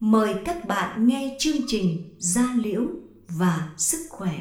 mời 0.00 0.34
các 0.44 0.64
bạn 0.68 1.06
nghe 1.06 1.36
chương 1.38 1.56
trình 1.66 2.14
Gia 2.18 2.54
Liễu 2.56 2.82
và 3.28 3.74
Sức 3.76 4.06
Khỏe. 4.10 4.38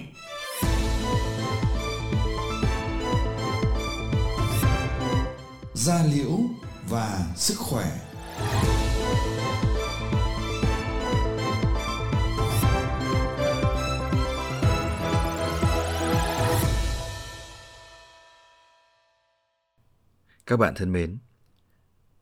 Gia 5.74 6.04
Liễu 6.04 6.40
và 6.90 7.34
Sức 7.36 7.56
Khỏe 7.58 7.86
Các 20.46 20.58
bạn 20.60 20.74
thân 20.76 20.92
mến, 20.92 21.18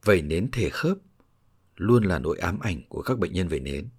vẩy 0.04 0.22
nến 0.22 0.50
thể 0.52 0.70
khớp 0.70 0.98
luôn 1.76 2.04
là 2.04 2.20
nỗi 2.20 2.38
ám 2.38 2.60
ảnh 2.60 2.82
của 2.90 3.02
các 3.02 3.20
bệnh 3.20 3.34
nhân 3.34 3.48
vẩy 3.48 3.60
nến. 3.60 3.90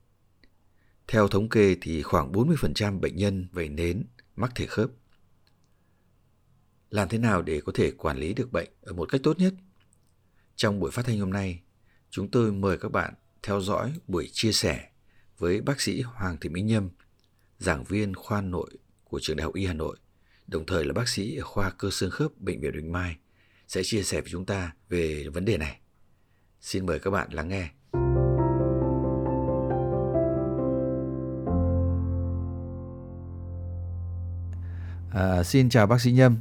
Theo 1.09 1.29
thống 1.29 1.49
kê 1.49 1.77
thì 1.81 2.03
khoảng 2.03 2.33
40% 2.33 3.01
bệnh 3.01 3.17
nhân 3.17 3.49
vẩy 3.53 3.69
nến 3.69 4.05
mắc 4.37 4.53
thể 4.55 4.67
khớp. 4.67 4.91
Làm 6.91 7.09
thế 7.09 7.19
nào 7.19 7.43
để 7.43 7.61
có 7.61 7.73
thể 7.75 7.91
quản 7.91 8.19
lý 8.19 8.35
được 8.35 8.53
bệnh 8.53 8.69
ở 8.83 8.93
một 8.93 9.09
cách 9.09 9.21
tốt 9.25 9.39
nhất? 9.39 9.55
Trong 10.57 10.81
buổi 10.81 10.91
phát 10.91 11.07
thanh 11.07 11.19
hôm 11.19 11.31
nay, 11.31 11.63
chúng 12.11 12.31
tôi 12.31 12.53
mời 12.53 12.79
các 12.79 12.89
bạn 12.89 13.15
theo 13.43 13.61
dõi 13.61 13.93
buổi 14.07 14.31
chia 14.33 14.53
sẻ 14.53 14.89
với 15.39 15.61
bác 15.61 15.81
sĩ 15.81 16.01
Hoàng 16.01 16.37
Thị 16.41 16.49
Mỹ 16.49 16.63
Nhâm, 16.63 16.91
giảng 17.59 17.85
viên 17.85 18.15
khoa 18.15 18.41
nội 18.41 18.71
của 19.05 19.21
trường 19.23 19.37
Đại 19.37 19.45
học 19.45 19.55
Y 19.55 19.67
Hà 19.67 19.73
Nội, 19.73 19.97
đồng 20.47 20.67
thời 20.67 20.85
là 20.85 20.93
bác 20.93 21.09
sĩ 21.09 21.37
ở 21.37 21.45
khoa 21.45 21.71
cơ 21.71 21.91
xương 21.91 22.11
khớp 22.11 22.39
Bệnh 22.39 22.61
viện 22.61 22.73
Bình 22.77 22.93
Mai 22.93 23.17
sẽ 23.69 23.83
chia 23.85 24.03
sẻ 24.03 24.21
với 24.21 24.31
chúng 24.31 24.47
ta 24.47 24.73
về 24.89 25.29
vấn 25.29 25.45
đề 25.45 25.59
này. 25.59 25.81
Xin 26.67 26.87
mời 26.87 26.99
các 27.05 27.11
bạn 27.11 27.29
lắng 27.33 27.49
nghe. 27.49 27.65
À, 35.15 35.43
xin 35.43 35.69
chào 35.69 35.87
bác 35.87 36.01
sĩ 36.01 36.11
Nhâm. 36.13 36.33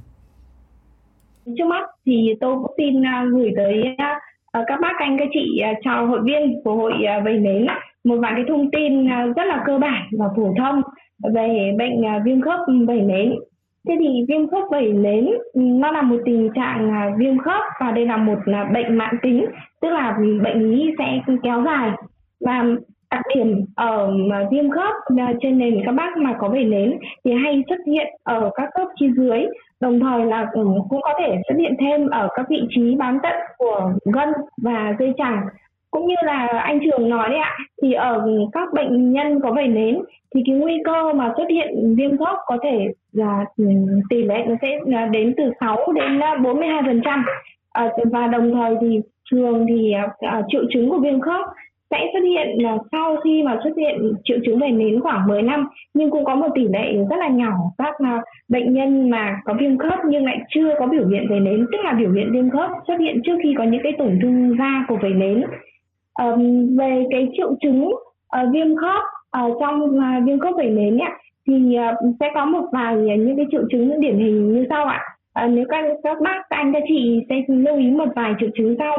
Trước 1.45 1.66
mắt 1.69 1.89
thì 2.05 2.33
tôi 2.41 2.55
cũng 2.55 2.73
xin 2.77 3.01
uh, 3.01 3.33
gửi 3.33 3.51
tới 3.57 3.73
uh, 3.91 4.63
các 4.67 4.79
bác 4.81 4.94
anh 4.99 5.17
các 5.19 5.27
chị 5.33 5.61
chào 5.83 6.07
hội 6.07 6.19
viên 6.23 6.61
của 6.63 6.75
hội 6.75 6.94
vầy 7.23 7.38
nến 7.38 7.67
một 8.03 8.16
vài 8.21 8.31
cái 8.35 8.45
thông 8.47 8.71
tin 8.71 9.07
rất 9.07 9.44
là 9.47 9.63
cơ 9.66 9.77
bản 9.77 10.07
và 10.19 10.25
phổ 10.35 10.53
thông 10.57 10.81
về 11.33 11.75
bệnh 11.77 12.01
viêm 12.25 12.41
khớp 12.41 12.59
vẩy 12.88 13.01
nến 13.01 13.33
Thế 13.87 13.95
thì 13.99 14.25
viêm 14.27 14.47
khớp 14.47 14.63
vẩy 14.71 14.93
nến 14.93 15.29
nó 15.53 15.91
là 15.91 16.01
một 16.01 16.17
tình 16.25 16.49
trạng 16.55 17.13
viêm 17.17 17.37
khớp 17.37 17.61
và 17.79 17.91
đây 17.91 18.05
là 18.05 18.17
một 18.17 18.37
là 18.45 18.63
bệnh 18.73 18.97
mãn 18.97 19.15
tính, 19.21 19.45
tức 19.81 19.89
là 19.89 20.17
bệnh 20.43 20.71
lý 20.71 20.91
sẽ 20.97 21.21
kéo 21.43 21.63
dài. 21.65 21.91
Và 22.45 22.65
đặc 23.11 23.21
điểm 23.35 23.65
ở 23.75 24.11
viêm 24.51 24.69
khớp 24.69 24.93
à, 25.17 25.33
trên 25.41 25.57
nền 25.57 25.81
các 25.85 25.91
bác 25.91 26.17
mà 26.17 26.35
có 26.39 26.49
vẩy 26.49 26.63
nến 26.63 26.97
thì 27.25 27.31
hay 27.43 27.63
xuất 27.69 27.79
hiện 27.87 28.07
ở 28.23 28.51
các 28.55 28.69
khớp 28.73 28.87
chi 28.95 29.09
dưới 29.17 29.39
đồng 29.81 29.99
thời 29.99 30.25
là 30.25 30.47
ừ, 30.53 30.65
cũng 30.89 31.01
có 31.01 31.13
thể 31.19 31.35
xuất 31.47 31.55
hiện 31.59 31.75
thêm 31.79 32.09
ở 32.09 32.27
các 32.35 32.45
vị 32.49 32.61
trí 32.69 32.95
bám 32.95 33.19
tận 33.23 33.35
của 33.57 33.91
gân 34.13 34.29
và 34.61 34.95
dây 34.99 35.13
chằng. 35.17 35.41
Cũng 35.91 36.07
như 36.07 36.15
là 36.23 36.47
anh 36.47 36.79
trường 36.83 37.09
nói 37.09 37.29
đấy 37.29 37.39
ạ 37.39 37.57
thì 37.81 37.93
ở 37.93 38.27
các 38.51 38.73
bệnh 38.73 39.11
nhân 39.11 39.39
có 39.43 39.51
vẩy 39.51 39.67
nến 39.67 39.99
thì 40.35 40.41
cái 40.45 40.55
nguy 40.55 40.73
cơ 40.85 41.13
mà 41.13 41.33
xuất 41.37 41.45
hiện 41.49 41.95
viêm 41.97 42.17
khớp 42.17 42.37
có 42.45 42.57
thể 42.63 42.87
Dạ, 43.14 43.25
là 43.25 43.45
tỷ 44.09 44.23
lệ 44.23 44.45
nó 44.47 44.56
sẽ 44.61 44.80
đến 45.11 45.33
từ 45.38 45.44
6 45.59 45.78
đến 45.95 46.19
ờ, 46.19 46.38
42 46.44 46.81
phần 46.86 47.02
trăm. 47.06 47.25
À, 47.72 47.89
và 48.11 48.28
đồng 48.28 48.53
thời 48.53 48.75
thì 48.81 49.00
thường 49.31 49.66
thì 49.69 49.94
à, 50.19 50.42
triệu 50.47 50.61
chứng 50.73 50.89
của 50.89 51.00
viêm 51.00 51.22
khớp 51.22 51.45
sẽ 51.91 52.09
xuất 52.14 52.19
hiện 52.23 52.47
là 52.64 52.78
sau 52.91 53.17
khi 53.23 53.44
mà 53.44 53.59
xuất 53.64 53.72
hiện 53.78 54.14
triệu 54.23 54.38
chứng 54.45 54.59
về 54.59 54.72
nến 54.72 55.02
khoảng 55.02 55.28
10 55.28 55.41
năm 55.41 55.67
nhưng 55.94 56.11
cũng 56.11 56.25
có 56.25 56.36
một 56.36 56.47
tỷ 56.56 56.67
lệ 56.67 56.94
rất 57.09 57.16
là 57.19 57.28
nhỏ 57.28 57.52
các 57.78 57.95
bệnh 58.50 58.73
nhân 58.73 59.09
mà 59.09 59.41
có 59.45 59.53
viêm 59.59 59.78
khớp 59.78 60.00
nhưng 60.08 60.25
lại 60.25 60.39
chưa 60.50 60.75
có 60.79 60.88
biểu 60.88 61.07
hiện 61.07 61.28
về 61.29 61.40
nến 61.40 61.66
tức 61.72 61.78
là 61.84 61.94
biểu 61.94 62.12
hiện 62.12 62.31
viêm 62.31 62.50
khớp 62.50 62.69
xuất 62.88 63.00
hiện 63.00 63.22
trước 63.23 63.38
khi 63.44 63.56
có 63.57 63.63
những 63.63 63.81
cái 63.84 63.94
tổn 63.97 64.19
thương 64.22 64.57
da 64.59 64.85
của 64.88 64.97
về 65.02 65.09
nến. 65.09 65.44
Về 66.78 67.06
cái 67.12 67.28
triệu 67.38 67.56
chứng 67.62 67.85
uh, 67.85 68.53
viêm 68.53 68.75
khớp 68.75 69.03
uh, 69.46 69.57
trong 69.59 69.81
uh, 69.81 70.23
viêm 70.25 70.40
khớp 70.40 70.56
vẩy 70.56 70.69
nến 70.69 70.97
ấy, 70.97 71.12
thì 71.47 71.75
ờ, 71.75 71.95
sẽ 72.19 72.31
có 72.33 72.45
một 72.45 72.69
vài 72.71 72.95
ờ, 72.95 73.15
những 73.15 73.37
cái 73.37 73.45
triệu 73.51 73.63
chứng 73.71 73.99
điển 73.99 74.17
hình 74.17 74.53
như 74.53 74.65
sau 74.69 74.85
ạ. 74.85 75.01
À, 75.33 75.47
nếu 75.47 75.65
các 75.69 75.85
các 76.03 76.21
bác 76.21 76.41
các 76.49 76.57
anh 76.57 76.73
các 76.73 76.83
chị 76.87 77.25
sẽ 77.29 77.35
lưu 77.47 77.77
ý 77.77 77.91
một 77.91 78.09
vài 78.15 78.33
triệu 78.39 78.49
chứng 78.55 78.75
sau. 78.79 78.97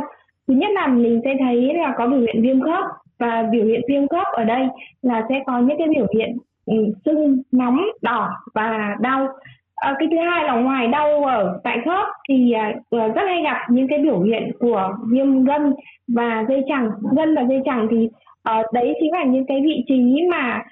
Thứ 0.49 0.55
nhất 0.55 0.71
là 0.75 0.87
mình 0.87 1.21
sẽ 1.25 1.35
thấy 1.39 1.75
là 1.75 1.95
có 1.99 2.07
biểu 2.07 2.21
hiện 2.21 2.43
viêm 2.43 2.61
khớp 2.61 2.85
và 3.19 3.43
biểu 3.53 3.65
hiện 3.65 3.81
viêm 3.89 4.09
khớp 4.09 4.27
ở 4.33 4.45
đây 4.45 4.67
là 5.03 5.27
sẽ 5.29 5.43
có 5.47 5.59
những 5.59 5.79
cái 5.79 5.89
biểu 5.89 6.07
hiện 6.15 6.37
ừ, 6.67 6.75
sưng 7.05 7.43
nóng 7.53 7.81
đỏ 8.03 8.31
và 8.55 8.97
đau. 9.01 9.29
À, 9.77 9.95
cái 9.99 10.09
thứ 10.11 10.17
hai 10.31 10.45
là 10.45 10.55
ngoài 10.55 10.89
đau 10.89 11.25
ở 11.25 11.61
tại 11.65 11.79
khớp 11.85 12.07
thì 12.29 12.53
à, 12.53 12.75
rất 12.91 13.23
hay 13.27 13.43
gặp 13.43 13.57
những 13.71 13.89
cái 13.89 13.99
biểu 13.99 14.21
hiện 14.21 14.51
của 14.59 14.97
viêm 15.13 15.45
gân 15.45 15.75
và 16.09 16.45
dây 16.49 16.63
chằng. 16.69 16.91
Gân 17.17 17.35
và 17.35 17.43
dây 17.43 17.61
chằng 17.65 17.87
thì 17.91 18.09
à, 18.43 18.63
đấy 18.73 18.95
chính 19.01 19.13
là 19.13 19.25
những 19.25 19.47
cái 19.47 19.61
vị 19.65 19.85
trí 19.89 20.23
mà 20.31 20.63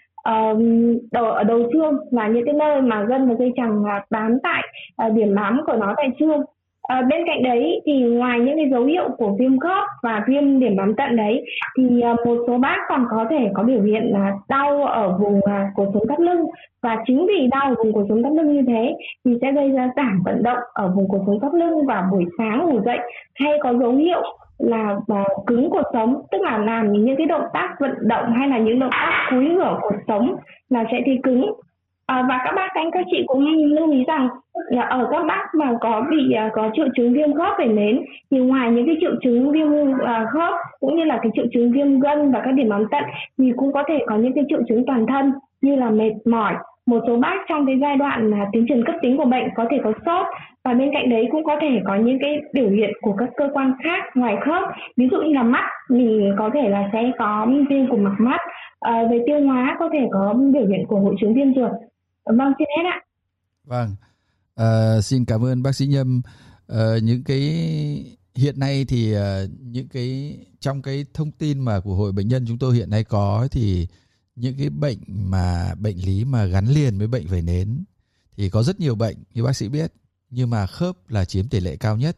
đầu 1.13 1.25
ở 1.25 1.45
đầu 1.45 1.63
xương 1.73 1.97
là 2.11 2.29
những 2.29 2.45
cái 2.45 2.55
nơi 2.55 2.81
mà 2.81 3.03
gân 3.03 3.29
và 3.29 3.35
dây 3.35 3.53
chằng 3.57 3.85
là 3.85 4.05
bám 4.11 4.39
tại 4.43 4.63
uh, 5.07 5.13
điểm 5.13 5.35
bám 5.35 5.61
của 5.67 5.77
nó 5.77 5.95
tại 5.97 6.11
xương. 6.21 6.43
À, 6.83 7.03
bên 7.03 7.27
cạnh 7.27 7.43
đấy 7.43 7.81
thì 7.87 8.03
ngoài 8.03 8.41
những 8.41 8.57
cái 8.57 8.69
dấu 8.71 8.85
hiệu 8.85 9.09
của 9.19 9.37
viêm 9.39 9.59
khớp 9.59 9.85
và 10.03 10.25
viêm 10.29 10.61
điểm 10.61 10.77
bám 10.77 10.95
tận 10.95 11.17
đấy 11.17 11.45
thì 11.79 12.01
à, 12.01 12.15
một 12.27 12.45
số 12.47 12.59
bác 12.59 12.77
còn 12.89 13.07
có 13.11 13.27
thể 13.31 13.51
có 13.55 13.63
biểu 13.63 13.83
hiện 13.83 14.03
là 14.13 14.33
đau 14.49 14.85
ở 14.85 15.19
vùng 15.19 15.41
à, 15.45 15.71
cổ 15.75 15.87
sống 15.95 16.09
thắt 16.09 16.21
lưng. 16.21 16.45
Và 16.83 16.97
chính 17.07 17.27
vì 17.27 17.49
đau 17.51 17.69
ở 17.69 17.75
vùng 17.75 17.93
cổ 17.95 18.05
sống 18.09 18.23
thắt 18.23 18.33
lưng 18.33 18.53
như 18.53 18.63
thế 18.67 18.97
thì 19.25 19.39
sẽ 19.43 19.53
gây 19.53 19.71
ra 19.71 19.89
giảm 19.97 20.23
vận 20.25 20.43
động 20.43 20.59
ở 20.73 20.89
vùng 20.89 21.09
cổ 21.09 21.19
sống 21.27 21.41
thắt 21.41 21.55
lưng 21.55 21.87
và 21.87 22.09
buổi 22.13 22.25
sáng 22.39 22.67
ngủ 22.67 22.81
dậy. 22.85 22.99
Hay 23.35 23.59
có 23.63 23.75
dấu 23.75 23.93
hiệu 23.93 24.23
là 24.63 24.97
uh, 25.13 25.47
cứng 25.47 25.71
cuộc 25.71 25.83
sống 25.93 26.23
tức 26.31 26.41
là 26.41 26.59
làm 26.59 26.93
những 26.93 27.17
cái 27.17 27.27
động 27.27 27.45
tác 27.53 27.77
vận 27.81 27.91
động 28.01 28.33
hay 28.33 28.49
là 28.49 28.59
những 28.59 28.79
động 28.79 28.91
tác 28.91 29.27
cúi 29.31 29.49
ngửa 29.49 29.79
cuộc 29.83 29.97
sống 30.09 30.37
là 30.71 30.85
sẽ 30.93 31.03
thấy 31.05 31.21
cứng. 31.23 31.53
À, 32.07 32.25
và 32.29 32.41
các 32.45 32.53
bác 32.57 32.75
anh 32.75 32.91
các 32.91 33.07
chị 33.11 33.25
cũng 33.27 33.47
lưu 33.47 33.91
ý 33.91 34.05
rằng 34.05 34.29
là 34.69 34.83
ở 34.83 35.09
các 35.11 35.25
bác 35.27 35.55
mà 35.55 35.73
có 35.81 36.05
bị 36.11 36.35
uh, 36.47 36.53
có 36.53 36.71
triệu 36.75 36.87
chứng 36.97 37.13
viêm 37.13 37.35
khớp 37.35 37.53
về 37.59 37.67
nến 37.67 38.01
thì 38.31 38.39
ngoài 38.39 38.71
những 38.71 38.87
cái 38.87 38.97
triệu 39.01 39.13
chứng 39.23 39.53
viêm 39.53 39.69
uh, 39.69 39.99
khớp 40.33 40.55
cũng 40.81 40.97
như 40.97 41.05
là 41.05 41.19
cái 41.23 41.33
triệu 41.35 41.45
chứng 41.53 41.73
viêm 41.73 42.01
gân 42.01 42.33
và 42.33 42.41
các 42.45 42.53
điểm 42.53 42.69
bám 42.69 42.85
tận 42.91 43.05
thì 43.39 43.53
cũng 43.57 43.73
có 43.73 43.83
thể 43.89 44.05
có 44.07 44.17
những 44.17 44.33
cái 44.33 44.45
triệu 44.49 44.61
chứng 44.69 44.87
toàn 44.87 45.07
thân 45.07 45.33
như 45.61 45.77
là 45.77 45.91
mệt 45.91 46.13
mỏi. 46.25 46.55
Một 46.87 47.01
số 47.07 47.17
bác 47.17 47.37
trong 47.49 47.67
cái 47.67 47.79
giai 47.81 47.97
đoạn 47.97 48.31
là 48.31 48.47
tiến 48.53 48.67
triển 48.69 48.85
cấp 48.85 48.95
tính 49.03 49.17
của 49.17 49.25
bệnh 49.25 49.49
có 49.55 49.65
thể 49.71 49.79
có 49.85 49.93
sốt 50.07 50.27
và 50.65 50.75
bên 50.75 50.89
cạnh 50.93 51.11
đấy 51.11 51.25
cũng 51.33 51.45
có 51.45 51.57
thể 51.61 51.81
có 51.87 51.97
những 51.97 52.19
cái 52.21 52.31
biểu 52.53 52.71
hiện 52.71 52.91
của 53.01 53.17
các 53.19 53.29
cơ 53.37 53.45
quan 53.53 53.73
khác 53.85 54.03
ngoài 54.15 54.35
khớp. 54.45 54.63
Ví 54.97 55.07
dụ 55.11 55.17
như 55.27 55.35
là 55.35 55.43
mắt 55.43 55.65
thì 55.91 56.07
có 56.39 56.51
thể 56.55 56.69
là 56.69 56.91
sẽ 56.93 56.99
có 57.19 57.47
viêm 57.71 57.91
của 57.91 57.97
mặt 57.97 58.17
mắt. 58.19 58.41
À, 58.81 59.03
về 59.11 59.19
tiêu 59.27 59.41
hóa 59.47 59.77
có 59.79 59.89
thể 59.93 60.09
có 60.13 60.35
biểu 60.53 60.67
hiện 60.67 60.87
của 60.89 61.01
hội 61.01 61.15
chứng 61.21 61.35
viêm 61.35 61.55
ruột. 61.55 61.71
Vâng 62.25 62.53
xin 62.59 62.69
hết 62.79 62.91
ạ. 62.91 63.01
Vâng. 63.65 63.89
À, 64.57 65.01
xin 65.03 65.25
cảm 65.25 65.45
ơn 65.45 65.63
bác 65.63 65.73
sĩ 65.73 65.87
nhâm. 65.87 66.23
À, 66.69 66.85
những 67.03 67.25
cái 67.25 67.41
hiện 68.35 68.55
nay 68.59 68.85
thì 68.89 69.15
uh, 69.17 69.21
những 69.61 69.89
cái 69.93 70.37
trong 70.61 70.83
cái 70.83 71.05
thông 71.15 71.31
tin 71.31 71.59
mà 71.59 71.81
của 71.85 71.95
hội 71.95 72.13
bệnh 72.13 72.29
nhân 72.29 72.45
chúng 72.49 72.59
tôi 72.59 72.75
hiện 72.75 72.91
nay 72.91 73.05
có 73.05 73.49
thì 73.51 73.87
những 74.37 74.55
cái 74.59 74.71
bệnh 74.71 74.99
mà 75.07 75.75
bệnh 75.81 75.97
lý 75.97 76.25
mà 76.25 76.45
gắn 76.45 76.65
liền 76.67 76.99
với 76.99 77.07
bệnh 77.07 77.27
vẩy 77.27 77.43
nến 77.43 77.85
thì 78.37 78.51
có 78.51 78.63
rất 78.63 78.81
nhiều 78.81 78.95
bệnh 78.95 79.17
như 79.35 79.45
bác 79.45 79.57
sĩ 79.57 79.69
biết 79.69 79.93
nhưng 80.35 80.51
mà 80.51 80.67
khớp 80.67 80.97
là 81.09 81.25
chiếm 81.25 81.49
tỷ 81.49 81.61
lệ 81.61 81.77
cao 81.77 81.97
nhất. 81.97 82.17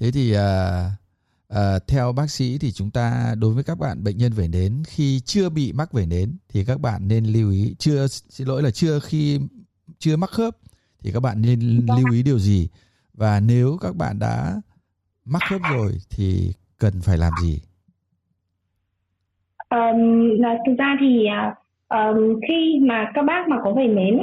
Thế 0.00 0.10
thì 0.10 0.32
à, 0.32 0.90
à, 1.48 1.78
theo 1.88 2.12
bác 2.12 2.30
sĩ 2.30 2.58
thì 2.58 2.72
chúng 2.72 2.90
ta 2.90 3.34
đối 3.38 3.54
với 3.54 3.64
các 3.64 3.78
bạn 3.78 4.04
bệnh 4.04 4.18
nhân 4.18 4.32
vẩy 4.32 4.48
nến 4.48 4.82
khi 4.86 5.20
chưa 5.20 5.48
bị 5.48 5.72
mắc 5.72 5.92
vẩy 5.92 6.06
nến 6.06 6.36
thì 6.48 6.64
các 6.64 6.80
bạn 6.80 7.08
nên 7.08 7.24
lưu 7.24 7.50
ý 7.50 7.74
chưa 7.78 8.06
xin 8.06 8.48
lỗi 8.48 8.62
là 8.62 8.70
chưa 8.70 8.98
khi 9.00 9.40
chưa 9.98 10.16
mắc 10.16 10.30
khớp 10.30 10.56
thì 11.02 11.10
các 11.14 11.20
bạn 11.20 11.42
nên 11.42 11.60
lưu 11.96 12.12
ý 12.12 12.22
điều 12.22 12.38
gì? 12.38 12.68
Và 13.14 13.40
nếu 13.40 13.76
các 13.80 13.96
bạn 13.96 14.18
đã 14.18 14.54
mắc 15.24 15.42
khớp 15.50 15.60
rồi 15.72 15.92
thì 16.10 16.52
cần 16.78 16.92
phải 17.02 17.18
làm 17.18 17.32
gì? 17.42 17.60
Um, 19.70 20.00
là 20.40 20.56
thực 20.66 20.74
ra 20.78 20.96
thì 21.00 21.26
um, 21.88 22.40
khi 22.48 22.80
mà 22.88 23.10
các 23.14 23.22
bác 23.22 23.48
mà 23.48 23.56
có 23.64 23.72
vẩy 23.72 23.88
nến 23.88 24.18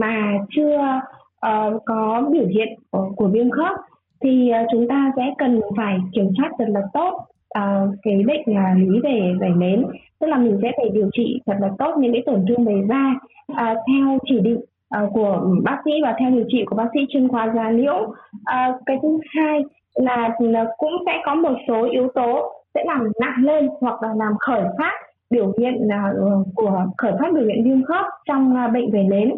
mà 0.00 0.38
chưa 0.56 1.00
uh, 1.46 1.82
có 1.86 2.28
biểu 2.32 2.46
hiện 2.46 2.68
của, 2.90 3.12
của 3.16 3.26
viêm 3.26 3.50
khớp 3.50 3.76
thì 4.22 4.52
uh, 4.62 4.66
chúng 4.72 4.88
ta 4.88 5.12
sẽ 5.16 5.34
cần 5.38 5.60
phải 5.76 5.98
kiểm 6.12 6.28
soát 6.38 6.50
thật 6.58 6.64
là 6.68 6.80
tốt 6.92 7.26
uh, 7.58 7.94
cái 8.02 8.22
bệnh 8.26 8.40
uh, 8.40 8.90
lý 8.90 9.00
về 9.02 9.32
vẩy 9.40 9.50
nến. 9.56 9.84
Tức 10.20 10.26
là 10.26 10.36
mình 10.36 10.58
sẽ 10.62 10.72
phải 10.76 10.88
điều 10.88 11.10
trị 11.12 11.40
thật 11.46 11.56
là 11.60 11.70
tốt 11.78 11.94
những 11.98 12.12
cái 12.12 12.22
tổn 12.26 12.44
thương 12.48 12.64
về 12.64 12.82
da 12.88 13.14
uh, 13.52 13.78
theo 13.88 14.18
chỉ 14.24 14.40
định 14.40 14.60
uh, 15.04 15.12
của 15.12 15.56
bác 15.62 15.78
sĩ 15.84 15.90
và 16.02 16.14
theo 16.20 16.30
điều 16.30 16.44
trị 16.48 16.64
của 16.66 16.76
bác 16.76 16.88
sĩ 16.94 17.00
chuyên 17.08 17.28
khoa 17.28 17.52
da 17.54 17.70
liễu. 17.70 17.94
Uh, 17.94 18.82
cái 18.86 18.98
thứ 19.02 19.18
hai 19.36 19.60
là 19.94 20.34
cũng 20.78 20.92
sẽ 21.06 21.12
có 21.24 21.34
một 21.34 21.54
số 21.68 21.88
yếu 21.90 22.08
tố 22.14 22.52
sẽ 22.74 22.84
làm 22.86 23.12
nặng 23.20 23.36
lên 23.38 23.68
hoặc 23.80 24.02
là 24.02 24.14
làm 24.14 24.32
khởi 24.38 24.62
phát 24.78 24.92
biểu 25.30 25.52
hiện 25.58 25.74
uh, 25.86 26.46
của 26.54 26.84
khởi 26.98 27.12
phát 27.20 27.32
biểu 27.34 27.44
hiện 27.44 27.64
viêm 27.64 27.82
khớp 27.82 28.06
trong 28.28 28.54
uh, 28.66 28.72
bệnh 28.72 28.90
về 28.90 29.02
nến 29.02 29.30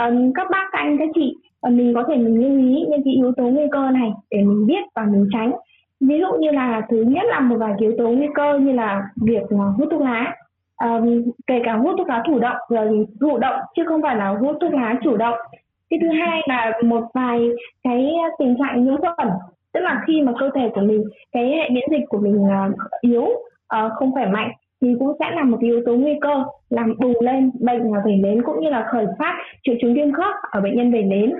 um, 0.00 0.32
các 0.34 0.46
bác 0.50 0.68
các 0.72 0.78
anh 0.78 0.98
các 0.98 1.08
chị 1.14 1.34
uh, 1.66 1.72
mình 1.72 1.94
có 1.94 2.04
thể 2.08 2.16
mình 2.16 2.40
lưu 2.40 2.58
ý 2.58 2.84
những 2.88 3.02
cái 3.04 3.14
yếu 3.14 3.32
tố 3.36 3.42
nguy 3.42 3.66
cơ 3.72 3.90
này 3.90 4.10
để 4.30 4.42
mình 4.42 4.66
biết 4.66 4.84
và 4.94 5.02
mình 5.02 5.28
tránh. 5.32 5.52
Ví 6.00 6.20
dụ 6.20 6.32
như 6.38 6.50
là 6.50 6.82
thứ 6.90 7.02
nhất 7.02 7.22
là 7.26 7.40
một 7.40 7.56
vài 7.58 7.72
yếu 7.78 7.92
tố 7.98 8.08
nguy 8.08 8.28
cơ 8.34 8.58
như 8.58 8.72
là 8.72 9.02
việc 9.22 9.42
ờ, 9.50 9.56
hút 9.78 9.88
thuốc 9.90 10.00
lá. 10.00 10.34
Um, 10.84 11.22
kể 11.46 11.60
cả 11.64 11.72
hút 11.72 11.94
thuốc 11.98 12.08
lá 12.08 12.22
thủ 12.26 12.38
động 12.38 12.56
rồi 12.68 13.06
thụ 13.20 13.38
động 13.38 13.60
chứ 13.76 13.82
không 13.86 14.02
phải 14.02 14.16
là 14.16 14.28
hút 14.28 14.56
thuốc 14.60 14.72
lá 14.72 14.94
chủ 15.02 15.16
động. 15.16 15.34
Cái 15.90 15.98
thứ 16.02 16.08
hai 16.08 16.40
là 16.48 16.72
một 16.84 17.04
vài 17.14 17.48
cái 17.82 18.14
tình 18.38 18.56
trạng 18.58 18.84
nhiễm 18.84 18.96
khuẩn 18.96 19.28
tức 19.76 19.80
là 19.80 20.02
khi 20.06 20.22
mà 20.22 20.32
cơ 20.40 20.50
thể 20.54 20.70
của 20.74 20.80
mình 20.80 21.04
cái 21.32 21.44
hệ 21.44 21.68
miễn 21.70 21.84
dịch 21.90 22.04
của 22.08 22.18
mình 22.18 22.36
uh, 22.36 22.74
yếu 23.00 23.22
uh, 23.22 23.92
không 23.96 24.12
khỏe 24.12 24.26
mạnh 24.26 24.50
thì 24.82 24.88
cũng 24.98 25.12
sẽ 25.18 25.30
là 25.30 25.44
một 25.44 25.60
yếu 25.60 25.82
tố 25.86 25.94
nguy 25.94 26.14
cơ 26.20 26.44
làm 26.70 26.94
bùng 26.98 27.20
lên 27.20 27.50
bệnh 27.60 27.92
vẩy 28.04 28.16
nến 28.16 28.42
cũng 28.42 28.60
như 28.60 28.70
là 28.70 28.86
khởi 28.92 29.06
phát 29.18 29.34
triệu 29.62 29.74
chứng 29.80 29.94
viêm 29.94 30.12
khớp 30.12 30.34
ở 30.50 30.60
bệnh 30.60 30.76
nhân 30.76 30.92
vẩy 30.92 31.02
nến. 31.02 31.32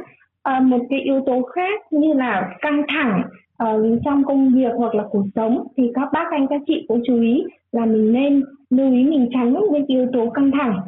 À, 0.42 0.60
một 0.60 0.78
cái 0.90 1.00
yếu 1.00 1.20
tố 1.26 1.42
khác 1.42 1.92
như 1.92 2.12
là 2.12 2.50
căng 2.60 2.82
thẳng 2.88 3.22
uh, 3.64 4.00
trong 4.04 4.24
công 4.24 4.54
việc 4.54 4.72
hoặc 4.76 4.94
là 4.94 5.04
cuộc 5.10 5.24
sống 5.34 5.66
thì 5.76 5.90
các 5.94 6.08
bác 6.12 6.30
anh 6.30 6.46
các 6.50 6.60
chị 6.66 6.84
cũng 6.88 7.02
chú 7.06 7.20
ý 7.20 7.44
là 7.72 7.86
mình 7.86 8.12
nên 8.12 8.44
lưu 8.70 8.92
ý 8.92 9.04
mình 9.04 9.28
tránh 9.32 9.52
những 9.72 9.86
yếu 9.86 10.06
tố 10.12 10.30
căng 10.30 10.50
thẳng. 10.50 10.80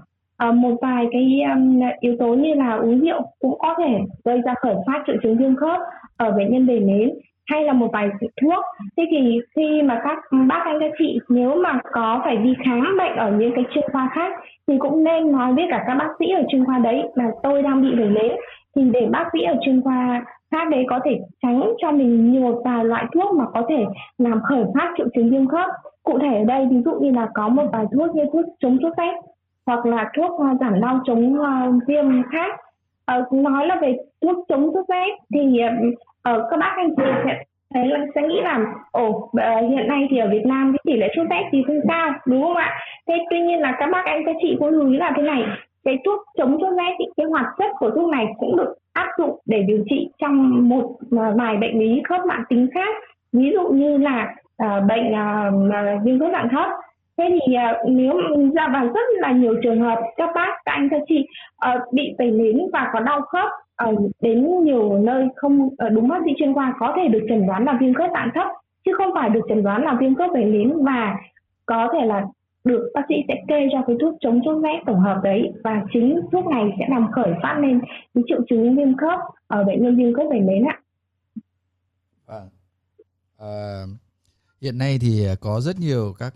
Uh, 0.49 0.55
một 0.55 0.77
vài 0.83 1.07
cái 1.13 1.41
um, 1.55 1.81
yếu 2.01 2.17
tố 2.19 2.35
như 2.35 2.55
là 2.55 2.75
uống 2.75 3.01
rượu 3.01 3.23
cũng 3.39 3.59
có 3.59 3.75
thể 3.79 3.99
gây 4.25 4.41
ra 4.41 4.55
khởi 4.61 4.75
phát 4.87 5.03
triệu 5.07 5.17
chứng 5.23 5.37
viêm 5.39 5.57
khớp 5.57 5.81
ở 6.17 6.31
bệnh 6.31 6.53
nhân 6.53 6.67
về 6.67 6.81
nến 6.81 7.11
hay 7.49 7.65
là 7.65 7.73
một 7.73 7.89
vài 7.93 8.09
thuốc. 8.43 8.65
Thế 8.97 9.07
thì 9.11 9.41
khi 9.57 9.83
mà 9.83 10.01
các 10.05 10.19
bác 10.49 10.63
anh 10.65 10.79
các 10.81 10.91
chị, 10.99 11.19
nếu 11.29 11.55
mà 11.55 11.81
có 11.93 12.21
phải 12.25 12.37
đi 12.37 12.55
khám 12.65 12.97
bệnh 12.99 13.17
ở 13.17 13.31
những 13.31 13.53
cái 13.55 13.65
chuyên 13.71 13.85
khoa 13.93 14.11
khác, 14.13 14.33
thì 14.67 14.75
cũng 14.79 15.05
nên 15.05 15.33
nói 15.33 15.53
với 15.53 15.67
cả 15.71 15.85
các 15.87 15.95
bác 15.95 16.09
sĩ 16.19 16.27
ở 16.31 16.43
chuyên 16.49 16.65
khoa 16.65 16.79
đấy 16.79 17.03
là 17.15 17.31
tôi 17.43 17.63
đang 17.63 17.83
bị 17.83 17.95
vẩy 17.95 18.09
nến 18.09 18.33
thì 18.77 18.83
để 18.93 19.07
bác 19.11 19.25
sĩ 19.33 19.43
ở 19.43 19.55
chuyên 19.65 19.83
khoa 19.83 20.25
khác 20.51 20.69
đấy 20.71 20.85
có 20.89 21.01
thể 21.05 21.21
tránh 21.43 21.73
cho 21.79 21.93
mình 21.93 22.33
nhiều 22.33 22.63
vài 22.65 22.85
loại 22.85 23.05
thuốc 23.15 23.37
mà 23.37 23.45
có 23.55 23.63
thể 23.69 23.85
làm 24.19 24.41
khởi 24.43 24.65
phát 24.75 24.93
triệu 24.97 25.07
chứng 25.15 25.31
viêm 25.31 25.49
khớp. 25.49 25.69
Cụ 26.03 26.19
thể 26.19 26.39
ở 26.39 26.45
đây, 26.45 26.67
ví 26.71 26.83
dụ 26.85 26.93
như 27.01 27.11
là 27.11 27.29
có 27.35 27.49
một 27.49 27.67
vài 27.73 27.85
thuốc 27.93 28.17
như 28.17 28.23
thuốc 28.33 28.45
chống 28.61 28.79
sốt 28.83 28.93
rét 28.97 29.15
hoặc 29.67 29.87
là 29.87 30.11
thuốc 30.17 30.41
à, 30.41 30.55
giảm 30.61 30.81
đau 30.81 31.01
chống 31.05 31.43
à, 31.43 31.69
viêm 31.87 32.23
khác. 32.23 32.61
Ờ, 33.09 33.25
nói 33.31 33.67
là 33.67 33.77
về 33.81 33.97
thuốc 34.23 34.45
chống 34.49 34.71
sốt 34.75 34.85
rét. 34.89 35.17
Thì 35.35 35.41
uh, 35.41 36.41
các 36.51 36.57
bác 36.61 36.73
anh 36.77 36.91
chị 36.97 37.03
sẽ 37.25 37.43
thấy 37.75 37.87
là 37.87 38.07
sẽ 38.15 38.23
nghĩ 38.23 38.41
là 38.41 38.65
ồ 38.91 39.09
uh, 39.09 39.33
hiện 39.71 39.89
nay 39.89 40.07
thì 40.11 40.19
ở 40.19 40.29
Việt 40.29 40.47
Nam 40.47 40.73
cái 40.73 40.81
tỷ 40.85 41.01
lệ 41.01 41.09
sốt 41.17 41.27
rét 41.31 41.49
thì 41.53 41.63
không 41.67 41.81
cao 41.89 42.11
đúng 42.27 42.43
không 42.43 42.57
ạ? 42.57 42.79
Thế 43.09 43.15
tuy 43.31 43.41
nhiên 43.41 43.61
là 43.61 43.77
các 43.79 43.89
bác 43.93 44.05
anh 44.05 44.23
các 44.27 44.37
chị 44.43 44.57
cũng 44.59 44.69
lưu 44.69 44.91
ý 44.91 44.97
là 44.97 45.13
thế 45.17 45.23
này 45.23 45.45
cái 45.85 45.99
thuốc 46.05 46.23
chống 46.39 46.59
sốt 46.61 46.73
rét 46.79 46.95
thì 46.99 47.05
cái 47.17 47.27
hoạt 47.27 47.47
chất 47.59 47.73
của 47.79 47.91
thuốc 47.91 48.11
này 48.11 48.27
cũng 48.39 48.57
được 48.57 48.75
áp 48.93 49.09
dụng 49.19 49.39
để 49.47 49.63
điều 49.63 49.85
trị 49.91 50.11
trong 50.19 50.69
một 50.69 50.97
vài 51.11 51.57
bệnh 51.57 51.79
lý 51.79 52.03
khớp 52.09 52.27
mạng 52.27 52.45
tính 52.49 52.69
khác. 52.75 52.97
Ví 53.33 53.51
dụ 53.55 53.69
như 53.69 53.97
là 53.97 54.35
uh, 54.65 54.85
bệnh 54.89 55.13
uh, 55.13 56.05
viêm 56.05 56.21
khớp 56.21 56.31
dạng 56.33 56.49
thấp 56.49 56.69
thế 57.19 57.25
thì 57.31 57.55
uh, 57.57 57.93
nếu 57.97 58.13
ra 58.55 58.69
vào 58.73 58.85
rất 58.87 59.07
là 59.19 59.33
nhiều 59.33 59.55
trường 59.63 59.81
hợp 59.81 59.99
các 60.17 60.31
bác 60.35 60.51
các 60.65 60.73
anh 60.73 60.89
các 60.91 61.01
chị 61.09 61.27
uh, 61.69 61.93
bị 61.93 62.15
tẩy 62.19 62.31
nến 62.31 62.59
và 62.73 62.91
có 62.93 63.01
đau 63.01 63.21
khớp 63.21 63.49
uh, 63.89 64.11
đến 64.21 64.65
nhiều 64.65 64.99
nơi 64.99 65.27
không 65.37 65.67
uh, 65.67 65.93
đúng 65.93 66.09
bác 66.09 66.19
sĩ 66.25 66.31
chuyên 66.39 66.55
khoa 66.55 66.75
có 66.79 66.95
thể 66.97 67.09
được 67.09 67.27
chẩn 67.29 67.47
đoán 67.47 67.65
là 67.65 67.79
viêm 67.81 67.95
khớp 67.95 68.11
dạng 68.15 68.31
thấp 68.35 68.47
chứ 68.85 68.93
không 68.99 69.11
phải 69.15 69.31
được 69.31 69.41
chẩn 69.49 69.63
đoán 69.63 69.83
là 69.83 69.97
viêm 70.01 70.15
khớp 70.15 70.31
tẩy 70.35 70.45
nến 70.45 70.73
và 70.85 71.17
có 71.67 71.89
thể 71.93 72.07
là 72.07 72.27
được 72.65 72.91
bác 72.95 73.03
sĩ 73.09 73.15
sẽ 73.29 73.35
kê 73.49 73.69
cho 73.73 73.83
cái 73.87 73.97
thuốc 74.01 74.15
chống 74.21 74.41
sốt 74.45 74.63
rét 74.63 74.81
tổng 74.87 75.01
hợp 75.01 75.21
đấy 75.23 75.53
và 75.65 75.83
chính 75.93 76.21
thuốc 76.33 76.47
này 76.47 76.65
sẽ 76.79 76.87
làm 76.91 77.13
khởi 77.13 77.33
phát 77.43 77.59
lên 77.61 77.81
cái 78.15 78.25
triệu 78.27 78.41
chứng 78.49 78.77
viêm 78.77 78.97
khớp 78.97 79.21
ở 79.47 79.65
bệnh 79.65 79.83
nhân 79.83 79.97
viêm 79.97 80.15
khớp 80.15 80.27
vẩy 80.31 80.41
nến 80.41 80.65
ạ. 80.65 80.81
À, 82.27 82.41
À, 83.39 83.85
hiện 84.61 84.79
nay 84.79 84.99
thì 85.01 85.27
có 85.41 85.61
rất 85.61 85.79
nhiều 85.79 86.15
các 86.19 86.35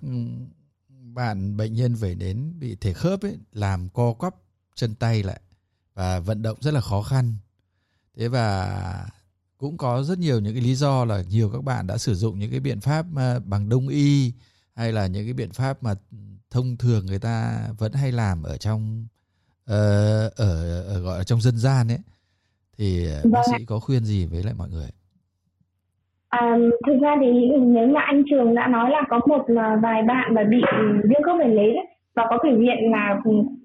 bạn 1.15 1.57
bệnh 1.57 1.75
nhân 1.75 1.95
về 1.95 2.15
đến 2.15 2.53
bị 2.59 2.77
thể 2.81 2.93
khớp 2.93 3.23
ấy 3.23 3.39
làm 3.53 3.89
co 3.89 4.13
quắp 4.13 4.35
chân 4.75 4.95
tay 4.95 5.23
lại 5.23 5.41
và 5.95 6.21
vận 6.21 6.43
động 6.43 6.59
rất 6.61 6.75
là 6.75 6.81
khó 6.81 7.03
khăn. 7.03 7.35
Thế 8.17 8.29
và 8.29 9.07
cũng 9.59 9.77
có 9.77 10.03
rất 10.03 10.19
nhiều 10.19 10.41
những 10.41 10.55
cái 10.55 10.63
lý 10.63 10.75
do 10.75 11.05
là 11.05 11.23
nhiều 11.23 11.51
các 11.51 11.65
bạn 11.65 11.87
đã 11.87 11.99
sử 11.99 12.15
dụng 12.15 12.39
những 12.39 12.51
cái 12.51 12.61
biện 12.61 12.81
pháp 12.81 13.07
à, 13.17 13.39
bằng 13.39 13.69
đông 13.69 13.89
y 13.89 14.33
hay 14.75 14.93
là 14.93 15.07
những 15.07 15.25
cái 15.25 15.33
biện 15.33 15.53
pháp 15.53 15.83
mà 15.83 15.95
thông 16.51 16.77
thường 16.77 17.07
người 17.07 17.19
ta 17.19 17.67
vẫn 17.79 17.93
hay 17.93 18.13
làm 18.13 18.43
ở 18.43 18.57
trong 18.57 19.07
uh, 19.65 19.71
ở, 20.37 20.83
ở 20.83 21.01
gọi 21.01 21.19
là 21.19 21.25
trong 21.25 21.41
dân 21.41 21.59
gian 21.59 21.89
ấy 21.89 21.99
thì 22.79 23.07
vâng. 23.07 23.33
bác 23.33 23.43
sĩ 23.51 23.65
có 23.65 23.81
khuyên 23.81 24.05
gì 24.05 24.27
với 24.27 24.43
lại 24.43 24.55
mọi 24.55 24.71
người? 24.71 24.91
À, 26.33 26.59
thực 26.87 27.01
ra 27.01 27.17
thì 27.21 27.51
nếu 27.61 27.87
mà 27.87 28.01
anh 28.01 28.23
Trường 28.31 28.55
đã 28.55 28.67
nói 28.67 28.91
là 28.91 29.03
có 29.09 29.21
một 29.27 29.45
vài 29.83 30.03
bạn 30.03 30.35
mà 30.35 30.45
bị 30.45 30.63
viêm 31.05 31.23
khớp 31.23 31.37
vẩy 31.39 31.49
nến 31.49 31.77
và 32.15 32.27
có 32.31 32.39
biểu 32.45 32.59
hiện 32.59 32.91
là 32.91 33.21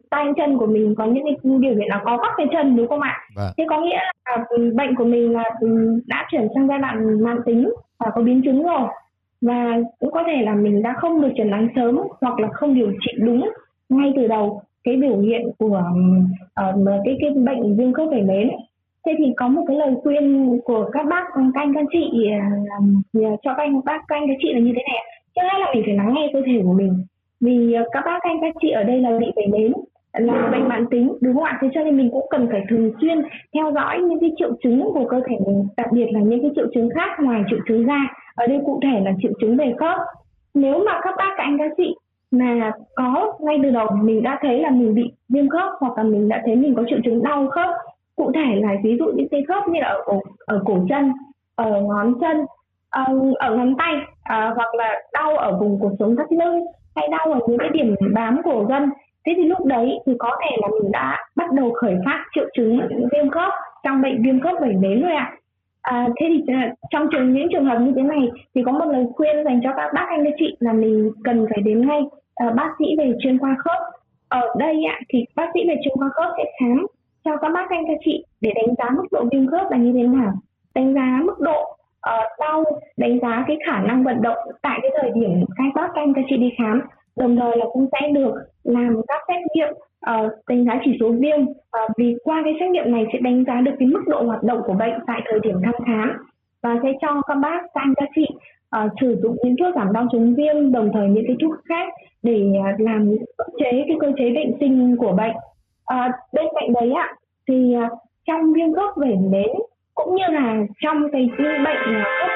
tay 0.09 0.25
chân 0.37 0.57
của 0.57 0.65
mình 0.65 0.95
có 0.97 1.05
những 1.05 1.23
cái 1.25 1.35
biểu 1.43 1.75
hiện 1.75 1.87
là 1.87 2.01
có 2.05 2.17
các 2.17 2.31
cái 2.37 2.47
chân 2.51 2.77
đúng 2.77 2.87
không 2.87 3.01
ạ? 3.01 3.17
Vâng. 3.35 3.51
Thế 3.57 3.65
có 3.69 3.81
nghĩa 3.81 3.99
là 4.25 4.45
bệnh 4.75 4.95
của 4.95 5.03
mình 5.03 5.33
là 5.33 5.43
đã 6.07 6.27
chuyển 6.31 6.47
sang 6.55 6.67
giai 6.67 6.79
đoạn 6.79 7.23
mạng 7.23 7.39
tính 7.45 7.69
và 7.99 8.11
có 8.15 8.21
biến 8.21 8.41
chứng 8.45 8.63
rồi 8.63 8.87
và 9.41 9.77
cũng 9.99 10.11
có 10.11 10.23
thể 10.27 10.41
là 10.41 10.53
mình 10.53 10.81
đã 10.83 10.93
không 10.97 11.21
được 11.21 11.31
chẩn 11.37 11.49
đoán 11.49 11.67
sớm 11.75 11.99
hoặc 12.21 12.39
là 12.39 12.47
không 12.53 12.73
điều 12.73 12.91
trị 13.01 13.11
đúng 13.19 13.49
ngay 13.89 14.13
từ 14.15 14.27
đầu 14.27 14.61
cái 14.83 14.95
biểu 14.95 15.19
hiện 15.19 15.41
của 15.57 15.83
uh, 16.69 16.87
cái 17.05 17.17
cái 17.21 17.29
bệnh 17.29 17.77
viêm 17.77 17.93
khớp 17.93 18.09
vẩy 18.09 18.21
nến 18.21 18.49
thế 19.07 19.15
thì 19.17 19.33
có 19.37 19.47
một 19.47 19.63
cái 19.67 19.77
lời 19.77 19.93
khuyên 20.03 20.59
của 20.65 20.89
các 20.93 21.05
bác 21.09 21.25
ừ, 21.35 21.41
các 21.53 21.61
anh 21.61 21.73
các 21.73 21.85
chị 21.91 22.29
à, 22.31 22.49
cho 23.13 23.53
các 23.53 23.57
anh, 23.57 23.81
bác, 23.85 24.01
các 24.07 24.15
anh 24.15 24.27
các 24.27 24.37
chị 24.41 24.53
là 24.53 24.59
như 24.59 24.71
thế 24.75 24.83
này 24.89 24.99
trước 25.35 25.41
hết 25.43 25.59
là 25.59 25.71
mình 25.73 25.83
phải 25.85 25.95
lắng 25.95 26.13
nghe 26.13 26.29
cơ 26.33 26.41
thể 26.45 26.61
của 26.63 26.73
mình. 26.73 26.93
Vì 27.41 27.73
à, 27.73 27.83
các 27.91 28.03
bác, 28.05 28.19
các 28.23 28.29
anh 28.29 28.41
các 28.41 28.53
chị 28.61 28.69
ở 28.69 28.83
đây 28.83 29.01
là 29.01 29.19
bị 29.19 29.27
bệnh 29.35 29.51
nến 29.51 29.73
là 30.13 30.49
bệnh 30.51 30.67
mãn 30.67 30.85
tính, 30.91 31.13
đúng 31.21 31.33
không 31.33 31.43
ạ? 31.43 31.57
Thế 31.61 31.67
cho 31.73 31.83
nên 31.83 31.97
mình 31.97 32.09
cũng 32.11 32.25
cần 32.29 32.47
phải 32.51 32.61
thường 32.69 32.91
xuyên 33.01 33.21
theo 33.53 33.71
dõi 33.71 33.99
những 33.99 34.19
cái 34.19 34.31
triệu 34.37 34.51
chứng 34.63 34.89
của 34.93 35.05
cơ 35.09 35.21
thể 35.29 35.35
mình, 35.45 35.67
đặc 35.77 35.87
biệt 35.91 36.05
là 36.11 36.19
những 36.19 36.41
cái 36.41 36.51
triệu 36.55 36.67
chứng 36.73 36.89
khác 36.95 37.09
ngoài 37.19 37.41
triệu 37.49 37.59
chứng 37.67 37.87
da. 37.87 37.99
Ở 38.35 38.47
đây 38.47 38.59
cụ 38.65 38.79
thể 38.83 38.99
là 39.05 39.11
triệu 39.21 39.31
chứng 39.41 39.57
về 39.57 39.73
khớp. 39.79 39.97
Nếu 40.53 40.83
mà 40.85 40.99
các 41.03 41.13
bác, 41.17 41.33
các 41.37 41.43
anh 41.43 41.57
các 41.57 41.71
chị 41.77 41.95
mà 42.31 42.71
có 42.95 43.33
ngay 43.39 43.59
từ 43.63 43.69
đầu 43.69 43.87
mình 44.01 44.23
đã 44.23 44.39
thấy 44.41 44.59
là 44.59 44.69
mình 44.69 44.95
bị 44.95 45.11
viêm 45.29 45.49
khớp 45.49 45.69
hoặc 45.79 45.97
là 45.97 46.03
mình 46.03 46.29
đã 46.29 46.41
thấy 46.45 46.55
mình 46.55 46.75
có 46.75 46.83
triệu 46.89 46.99
chứng 47.05 47.23
đau 47.23 47.47
khớp 47.47 47.69
cụ 48.17 48.31
thể 48.35 48.55
là 48.55 48.75
ví 48.83 48.97
dụ 48.99 49.05
những 49.05 49.29
cái 49.31 49.43
khớp 49.47 49.67
như 49.67 49.79
là 49.79 49.87
ở 49.87 50.01
cổ, 50.05 50.21
ở 50.45 50.61
cổ 50.65 50.77
chân 50.89 51.11
ở 51.55 51.81
ngón 51.81 52.13
chân 52.21 52.45
ở, 53.39 53.55
ngón 53.55 53.75
tay 53.77 53.95
à, 54.23 54.53
hoặc 54.55 54.75
là 54.75 55.01
đau 55.13 55.37
ở 55.37 55.57
vùng 55.59 55.79
cuộc 55.79 55.91
sống 55.99 56.15
thắt 56.15 56.31
lưng 56.31 56.65
hay 56.95 57.07
đau 57.11 57.33
ở 57.33 57.39
những 57.47 57.57
cái 57.57 57.69
điểm 57.73 57.95
bám 58.13 58.41
cổ 58.43 58.63
gân 58.63 58.89
thế 59.25 59.33
thì 59.35 59.43
lúc 59.43 59.65
đấy 59.65 59.99
thì 60.05 60.13
có 60.19 60.37
thể 60.41 60.57
là 60.61 60.67
mình 60.67 60.91
đã 60.91 61.25
bắt 61.35 61.51
đầu 61.51 61.71
khởi 61.71 61.95
phát 62.05 62.25
triệu 62.35 62.45
chứng 62.53 62.79
viêm 63.11 63.29
khớp 63.29 63.53
trong 63.83 64.01
bệnh 64.01 64.23
viêm 64.23 64.39
khớp 64.39 64.55
vẩy 64.59 64.73
nến 64.73 65.01
rồi 65.01 65.15
ạ. 65.15 65.33
À, 65.81 66.07
thế 66.19 66.25
thì 66.29 66.53
à, 66.53 66.73
trong 66.89 67.07
trường 67.11 67.33
những 67.33 67.47
trường 67.51 67.65
hợp 67.65 67.77
như 67.79 67.93
thế 67.95 68.01
này 68.01 68.29
thì 68.55 68.61
có 68.65 68.71
một 68.71 68.85
lời 68.85 69.05
khuyên 69.15 69.43
dành 69.45 69.59
cho 69.63 69.69
các 69.77 69.91
bác 69.93 70.05
anh 70.09 70.23
các 70.23 70.33
chị 70.37 70.55
là 70.59 70.73
mình 70.73 71.11
cần 71.23 71.45
phải 71.49 71.61
đến 71.61 71.87
ngay 71.87 72.01
uh, 72.47 72.55
bác 72.55 72.69
sĩ 72.79 72.85
về 72.97 73.13
chuyên 73.19 73.39
khoa 73.39 73.55
khớp. 73.59 73.77
Ở 74.29 74.41
đây 74.57 74.83
ạ 74.89 74.99
thì 75.09 75.25
bác 75.35 75.47
sĩ 75.53 75.59
về 75.67 75.75
chuyên 75.83 75.97
khoa 75.97 76.09
khớp 76.09 76.33
sẽ 76.37 76.43
khám 76.59 76.85
cho 77.27 77.37
các 77.37 77.49
bác 77.53 77.69
anh 77.69 77.83
các 77.87 77.97
chị 78.05 78.23
để 78.41 78.51
đánh 78.55 78.75
giá 78.77 78.89
mức 78.89 79.05
độ 79.11 79.25
viêm 79.31 79.47
khớp 79.47 79.71
là 79.71 79.77
như 79.77 79.93
thế 79.93 80.03
nào 80.03 80.33
đánh 80.75 80.93
giá 80.93 81.21
mức 81.25 81.39
độ 81.39 81.61
uh, 82.09 82.39
đau 82.39 82.63
đánh 82.97 83.19
giá 83.21 83.43
cái 83.47 83.57
khả 83.67 83.81
năng 83.81 84.03
vận 84.03 84.21
động 84.21 84.37
tại 84.61 84.79
cái 84.81 84.91
thời 85.01 85.11
điểm 85.15 85.43
các 85.57 85.63
bác 85.75 85.89
anh 85.93 86.13
các 86.13 86.25
chị 86.29 86.37
đi 86.37 86.49
khám. 86.57 86.81
Đồng 87.15 87.35
thời 87.35 87.57
là 87.57 87.65
cũng 87.73 87.87
sẽ 87.91 88.07
được 88.13 88.33
làm 88.63 89.01
các 89.07 89.21
xét 89.27 89.41
nghiệm 89.55 89.73
uh, 89.73 90.31
đánh 90.49 90.65
giá 90.65 90.79
chỉ 90.85 90.97
số 90.99 91.11
viêm 91.19 91.41
uh, 91.41 91.91
vì 91.97 92.15
qua 92.23 92.41
cái 92.43 92.53
xét 92.59 92.69
nghiệm 92.69 92.91
này 92.91 93.05
sẽ 93.13 93.19
đánh 93.19 93.43
giá 93.47 93.61
được 93.61 93.71
cái 93.79 93.87
mức 93.87 94.03
độ 94.07 94.23
hoạt 94.23 94.43
động 94.43 94.61
của 94.65 94.73
bệnh 94.73 94.93
tại 95.07 95.21
thời 95.25 95.39
điểm 95.39 95.55
thăm 95.63 95.73
khám 95.85 96.11
và 96.63 96.75
sẽ 96.83 96.89
cho 97.01 97.21
các 97.27 97.35
bác 97.35 97.61
các 97.73 97.81
anh 97.81 97.93
các 97.95 98.09
chị 98.15 98.25
uh, 98.85 98.91
sử 99.01 99.19
dụng 99.23 99.35
những 99.43 99.55
thuốc 99.59 99.75
giảm 99.75 99.93
đau 99.93 100.07
chống 100.11 100.35
viêm 100.35 100.71
đồng 100.71 100.89
thời 100.93 101.09
những 101.09 101.23
cái 101.27 101.35
thuốc 101.41 101.53
khác 101.69 101.87
để 102.23 102.45
uh, 102.73 102.81
làm 102.81 103.15
chế 103.59 103.71
cái 103.87 103.97
cơ 103.99 104.11
chế 104.17 104.31
bệnh 104.35 104.51
sinh 104.59 104.97
của 104.99 105.11
bệnh 105.11 105.35
à, 105.87 106.11
bên 106.33 106.45
cạnh 106.55 106.73
đấy 106.73 106.91
ạ 106.91 107.07
thì 107.47 107.73
ờ, 107.73 107.87
trong 108.27 108.53
viêm 108.53 108.73
khớp 108.73 108.95
vẩy 108.95 109.15
nến 109.15 109.49
cũng 109.95 110.15
như 110.15 110.23
là 110.29 110.55
trong 110.83 111.11
cái 111.11 111.29
bệnh 111.37 111.95
ờ, 111.95 112.03
khớp 112.19 112.29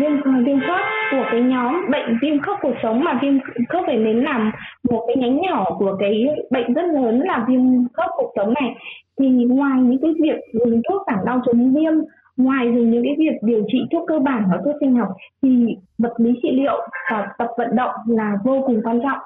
viêm 0.00 0.44
viêm 0.44 0.60
khớp 0.60 0.80
của 1.10 1.24
cái 1.30 1.40
nhóm 1.40 1.90
bệnh 1.90 2.18
viêm 2.22 2.40
khớp 2.40 2.56
cuộc 2.62 2.74
sống 2.82 3.04
mà 3.04 3.18
viêm 3.22 3.34
khớp 3.68 3.84
vẩy 3.86 3.96
nến 3.96 4.16
làm 4.16 4.50
một 4.90 5.04
cái 5.06 5.16
nhánh 5.16 5.40
nhỏ 5.40 5.64
của 5.78 5.96
cái 6.00 6.26
bệnh 6.50 6.72
rất 6.72 6.84
lớn 6.92 7.20
là 7.24 7.44
viêm 7.48 7.60
khớp 7.92 8.10
cuộc 8.16 8.32
sống 8.36 8.54
này 8.54 8.74
thì 9.20 9.28
ngoài 9.28 9.80
những 9.80 10.00
cái 10.02 10.10
việc 10.22 10.40
dùng 10.52 10.82
thuốc 10.88 11.02
giảm 11.06 11.18
đau 11.26 11.40
chống 11.46 11.74
viêm 11.74 11.92
ngoài 12.36 12.66
dùng 12.74 12.90
những 12.90 13.04
cái 13.04 13.14
việc 13.18 13.38
điều 13.42 13.62
trị 13.72 13.78
thuốc 13.90 14.04
cơ 14.08 14.18
bản 14.18 14.44
và 14.50 14.58
thuốc 14.64 14.76
sinh 14.80 14.96
học 14.96 15.08
thì 15.42 15.66
vật 15.98 16.12
lý 16.18 16.30
trị 16.42 16.48
liệu 16.52 16.80
và 17.10 17.28
tập 17.38 17.48
vận 17.56 17.76
động 17.76 17.94
là 18.06 18.38
vô 18.44 18.62
cùng 18.66 18.80
quan 18.84 19.00
trọng. 19.02 19.18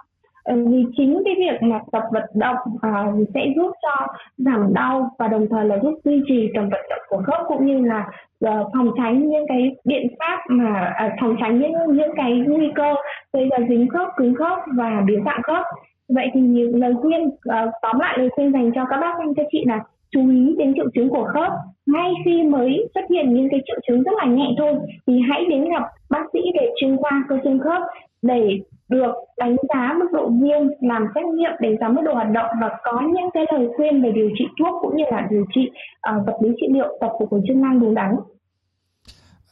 Ờ, 0.45 0.55
vì 0.57 0.85
chính 0.97 1.23
cái 1.25 1.35
việc 1.39 1.63
mà 1.63 1.81
tập 1.93 2.03
vận 2.13 2.25
động 2.35 2.57
uh, 2.75 3.29
sẽ 3.35 3.41
giúp 3.57 3.73
cho 3.83 4.07
giảm 4.37 4.75
đau 4.75 5.11
và 5.19 5.29
đồng 5.29 5.47
thời 5.51 5.65
là 5.65 5.79
giúp 5.83 5.95
duy 6.05 6.23
trì 6.27 6.49
tầm 6.55 6.69
vận 6.69 6.81
động 6.91 7.01
của 7.09 7.23
khớp 7.27 7.41
cũng 7.49 7.67
như 7.67 7.79
là 7.79 8.09
uh, 8.47 8.69
phòng 8.73 8.91
tránh 8.97 9.29
những 9.29 9.45
cái 9.49 9.77
biện 9.85 10.07
pháp 10.19 10.39
mà 10.49 10.95
uh, 11.07 11.13
phòng 11.21 11.37
tránh 11.41 11.61
những 11.61 11.73
những 11.97 12.11
cái 12.17 12.33
nguy 12.33 12.71
cơ 12.75 12.95
gây 13.33 13.49
ra 13.49 13.59
dính 13.69 13.89
khớp 13.89 14.09
cứng 14.17 14.35
khớp 14.35 14.59
và 14.77 15.03
biến 15.07 15.23
dạng 15.25 15.43
khớp. 15.43 15.65
Vậy 16.09 16.31
thì 16.35 16.41
lời 16.73 16.95
khuyên 17.03 17.27
uh, 17.27 17.71
tóm 17.83 17.99
lại 17.99 18.19
lời 18.19 18.29
khuyên 18.33 18.53
dành 18.53 18.71
cho 18.75 18.85
các 18.91 18.97
bác 19.01 19.15
anh 19.19 19.35
cho 19.35 19.43
chị 19.53 19.65
là 19.67 19.81
chú 20.11 20.31
ý 20.31 20.55
đến 20.59 20.75
triệu 20.75 20.91
chứng 20.95 21.09
của 21.09 21.25
khớp. 21.35 21.53
Ngay 21.87 22.13
khi 22.25 22.43
mới 22.43 22.89
xuất 22.95 23.05
hiện 23.11 23.35
những 23.35 23.49
cái 23.51 23.61
triệu 23.67 23.79
chứng 23.89 24.03
rất 24.03 24.13
là 24.19 24.25
nhẹ 24.25 24.47
thôi 24.59 24.75
thì 25.07 25.21
hãy 25.29 25.45
đến 25.51 25.65
gặp 25.71 25.83
bác 26.11 26.25
sĩ 26.33 26.41
về 26.55 26.71
chuyên 26.81 26.97
khoa 26.97 27.25
cơ 27.29 27.39
xương 27.45 27.59
khớp 27.59 27.83
để 28.23 28.59
được 28.89 29.13
đánh 29.39 29.57
giá 29.69 29.95
mức 29.99 30.07
độ 30.13 30.29
viêm, 30.29 30.63
làm 30.81 31.07
xét 31.15 31.25
nghiệm 31.25 31.53
đánh 31.61 31.77
giá 31.81 31.89
mức 31.89 32.03
độ 32.05 32.15
hoạt 32.15 32.31
động 32.31 32.51
và 32.61 32.69
có 32.85 33.01
những 33.01 33.31
cái 33.35 33.45
lời 33.53 33.69
khuyên 33.77 34.03
về 34.03 34.13
điều 34.13 34.29
trị 34.39 34.45
thuốc 34.59 34.75
cũng 34.83 34.97
như 34.97 35.05
là 35.11 35.27
điều 35.31 35.45
trị 35.55 35.61
uh, 35.71 36.27
vật 36.27 36.39
lý 36.43 36.51
trị 36.61 36.67
liệu 36.71 36.99
tập 37.01 37.11
phục 37.19 37.31
hồi 37.31 37.41
chức 37.49 37.57
năng 37.57 37.81
đúng 37.81 37.95
đắn. 37.95 38.17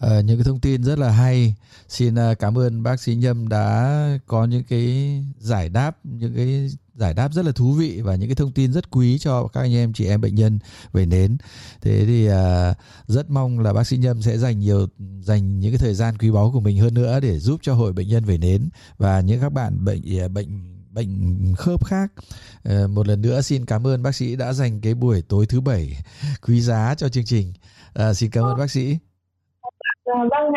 À, 0.01 0.21
những 0.25 0.37
cái 0.37 0.45
thông 0.47 0.61
tin 0.61 0.83
rất 0.83 0.99
là 0.99 1.11
hay. 1.11 1.55
Xin 1.89 2.15
uh, 2.15 2.39
cảm 2.39 2.59
ơn 2.59 2.83
bác 2.83 3.01
sĩ 3.01 3.15
Nhâm 3.15 3.49
đã 3.49 3.99
có 4.27 4.45
những 4.45 4.63
cái 4.69 4.85
giải 5.39 5.69
đáp, 5.69 5.93
những 6.05 6.33
cái 6.37 6.69
giải 6.95 7.15
đáp 7.15 7.33
rất 7.33 7.45
là 7.45 7.53
thú 7.53 7.73
vị 7.73 8.01
và 8.05 8.15
những 8.15 8.29
cái 8.29 8.37
thông 8.37 8.53
tin 8.53 8.73
rất 8.73 8.91
quý 8.91 9.19
cho 9.19 9.49
các 9.53 9.61
anh 9.61 9.75
em 9.75 9.93
chị 9.93 10.07
em 10.07 10.21
bệnh 10.21 10.35
nhân 10.35 10.59
về 10.93 11.07
nến. 11.07 11.37
Thế 11.81 12.05
thì 12.07 12.27
à, 12.27 12.75
rất 13.07 13.31
mong 13.31 13.59
là 13.59 13.73
bác 13.73 13.85
sĩ 13.85 13.97
Nhâm 13.97 14.23
sẽ 14.23 14.39
dành 14.39 14.59
nhiều 14.59 14.87
dành 15.21 15.61
những 15.61 15.73
cái 15.73 15.79
thời 15.79 15.95
gian 15.95 16.19
quý 16.19 16.31
báu 16.31 16.51
của 16.53 16.61
mình 16.61 16.79
hơn 16.79 16.95
nữa 16.95 17.21
để 17.23 17.39
giúp 17.39 17.61
cho 17.63 17.75
hội 17.75 17.93
bệnh 17.93 18.09
nhân 18.09 18.25
về 18.25 18.39
nến 18.39 18.69
và 18.99 19.21
những 19.21 19.41
các 19.41 19.53
bạn 19.53 19.85
bệnh 19.85 20.03
à, 20.21 20.29
bệnh 20.29 20.73
bệnh 20.91 21.43
khớp 21.57 21.85
khác. 21.85 22.13
Ờ, 22.65 22.89
một 22.89 23.07
lần 23.07 23.23
nữa 23.23 23.41
xin 23.41 23.65
cảm 23.67 23.87
ơn 23.87 24.03
bác 24.03 24.15
sĩ 24.15 24.37
đã 24.37 24.53
dành 24.53 24.81
cái 24.81 24.95
buổi 24.95 25.23
tối 25.29 25.47
thứ 25.49 25.61
bảy 25.61 25.93
quý 26.47 26.61
giá 26.61 26.95
cho 26.95 27.09
chương 27.09 27.25
trình. 27.25 27.53
À, 27.95 28.15
xin 28.15 28.31
cảm 28.31 28.45
ơn 28.45 28.59
bác 28.59 28.71
sĩ. 28.71 28.99
Ờ, 30.05 30.15
vâng 30.31 30.53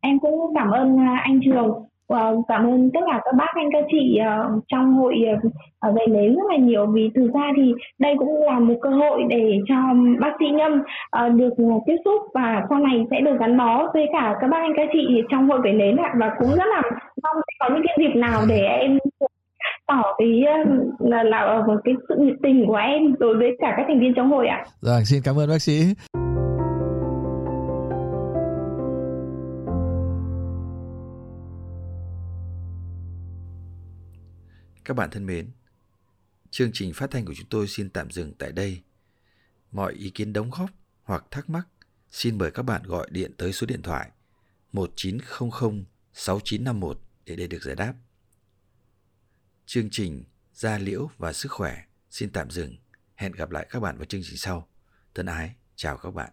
em 0.00 0.18
cũng 0.20 0.54
cảm 0.54 0.70
ơn 0.70 0.98
à, 0.98 1.20
anh 1.24 1.40
Trường 1.44 1.84
Wow, 2.08 2.42
cảm 2.48 2.66
ơn 2.66 2.90
tất 2.94 3.00
cả 3.06 3.20
các 3.24 3.34
bác 3.34 3.52
anh 3.54 3.68
các 3.72 3.84
chị 3.90 4.18
uh, 4.20 4.64
trong 4.68 4.94
hội 4.94 5.14
uh, 5.32 5.94
về 5.94 6.06
nến 6.06 6.34
rất 6.34 6.42
là 6.50 6.56
nhiều 6.56 6.86
vì 6.86 7.10
thực 7.14 7.30
ra 7.34 7.52
thì 7.56 7.72
đây 7.98 8.14
cũng 8.18 8.42
là 8.42 8.58
một 8.58 8.74
cơ 8.82 8.90
hội 8.90 9.22
để 9.28 9.58
cho 9.68 9.74
bác 10.20 10.32
sĩ 10.38 10.44
Nhâm 10.54 10.72
uh, 10.72 10.86
ờ, 11.10 11.28
được 11.28 11.52
uh, 11.62 11.82
tiếp 11.86 11.96
xúc 12.04 12.22
và 12.34 12.66
sau 12.68 12.78
này 12.78 13.06
sẽ 13.10 13.20
được 13.20 13.36
gắn 13.40 13.58
bó 13.58 13.90
với 13.94 14.06
cả 14.12 14.36
các 14.40 14.48
bác 14.50 14.58
anh 14.58 14.72
các 14.76 14.88
chị 14.92 15.22
trong 15.30 15.48
hội 15.48 15.60
về 15.64 15.72
nến 15.72 15.96
ạ 15.96 16.14
và 16.20 16.30
cũng 16.38 16.48
rất 16.48 16.66
là 16.66 16.82
mong 17.22 17.36
có 17.60 17.68
những 17.68 17.82
cái 17.86 17.96
dịp 17.98 18.18
nào 18.20 18.40
để 18.48 18.60
em 18.60 18.98
tỏ 19.86 20.02
cái 20.18 20.42
là, 20.98 21.22
là 21.22 21.62
cái 21.84 21.94
sự 22.08 22.14
nhiệt 22.18 22.34
tình 22.42 22.64
của 22.66 22.76
em 22.76 23.14
đối 23.18 23.36
với 23.36 23.50
cả 23.60 23.74
các 23.76 23.84
thành 23.88 24.00
viên 24.00 24.14
trong 24.14 24.30
hội 24.30 24.46
ạ. 24.46 24.64
Rồi, 24.80 25.04
xin 25.04 25.22
cảm 25.24 25.38
ơn 25.38 25.48
bác 25.48 25.62
sĩ. 25.62 25.94
Các 34.84 34.94
bạn 34.94 35.10
thân 35.10 35.26
mến, 35.26 35.50
chương 36.50 36.70
trình 36.72 36.92
phát 36.94 37.10
thanh 37.10 37.24
của 37.24 37.34
chúng 37.34 37.48
tôi 37.50 37.68
xin 37.68 37.90
tạm 37.90 38.10
dừng 38.10 38.34
tại 38.38 38.52
đây. 38.52 38.82
Mọi 39.72 39.92
ý 39.92 40.10
kiến 40.10 40.32
đóng 40.32 40.50
góp 40.50 40.70
hoặc 41.02 41.24
thắc 41.30 41.50
mắc, 41.50 41.68
xin 42.10 42.38
mời 42.38 42.50
các 42.50 42.62
bạn 42.62 42.82
gọi 42.82 43.08
điện 43.10 43.32
tới 43.36 43.52
số 43.52 43.66
điện 43.66 43.82
thoại 43.82 44.10
1900 44.72 45.84
6951 46.12 47.00
để 47.26 47.36
đây 47.36 47.46
được 47.46 47.62
giải 47.62 47.74
đáp. 47.74 47.94
Chương 49.66 49.88
trình 49.90 50.24
Gia 50.54 50.78
Liễu 50.78 51.10
và 51.18 51.32
Sức 51.32 51.52
Khỏe 51.52 51.84
xin 52.10 52.30
tạm 52.30 52.50
dừng. 52.50 52.76
Hẹn 53.14 53.32
gặp 53.32 53.50
lại 53.50 53.66
các 53.70 53.80
bạn 53.80 53.96
vào 53.96 54.04
chương 54.04 54.22
trình 54.24 54.36
sau. 54.36 54.68
Thân 55.14 55.26
ái, 55.26 55.54
chào 55.76 55.96
các 55.96 56.14
bạn. 56.14 56.30